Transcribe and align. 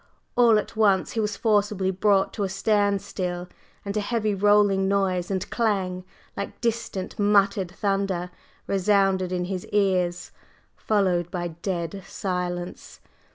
All 0.35 0.57
at 0.57 0.75
once 0.75 1.11
he 1.11 1.19
was 1.19 1.37
forcibly 1.37 1.91
brought 1.91 2.33
to 2.33 2.43
a 2.43 2.49
standstill, 2.49 3.47
and 3.85 3.95
a 3.95 4.01
heavy 4.01 4.33
rolling 4.33 4.87
noise 4.87 5.29
and 5.29 5.47
clang, 5.51 6.05
like 6.35 6.59
distant 6.59 7.19
muttered 7.19 7.69
thunder, 7.69 8.31
resounded 8.65 9.31
in 9.31 9.45
his 9.45 9.63
ears, 9.67 10.31
followed 10.75 11.29
by 11.29 11.49
dead 11.49 12.01
silence. 12.07 12.99